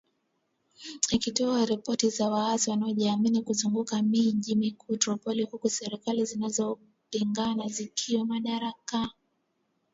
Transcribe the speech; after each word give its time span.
Ikitoa 1.11 1.65
ripoti 1.65 2.09
za 2.09 2.29
waasi 2.29 2.69
wanaojihami 2.69 3.41
kuzunguka 3.41 4.01
mji 4.01 4.55
mkuu 4.55 4.97
Tripoli 4.97 5.43
huku 5.43 5.69
serikali 5.69 6.25
zinazopingana 6.25 7.67
zikiwania 7.67 8.25
madaraka. 8.25 9.11